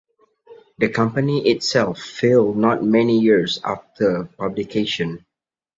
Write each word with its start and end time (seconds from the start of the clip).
The 0.79 0.89
company 0.89 1.47
itself 1.47 2.01
failed 2.01 2.57
not 2.57 2.83
many 2.83 3.19
years 3.19 3.59
after 3.63 4.23
publication. 4.35 5.27